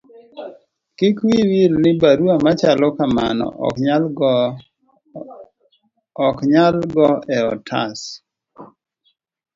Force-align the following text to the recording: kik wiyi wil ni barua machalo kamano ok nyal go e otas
kik 0.97 1.17
wiyi 1.25 1.43
wil 1.51 1.73
ni 1.83 1.91
barua 2.01 2.35
machalo 2.45 2.87
kamano 2.97 3.45
ok 6.25 6.37
nyal 6.51 6.75
go 6.95 7.07
e 7.35 7.37
otas 7.53 7.99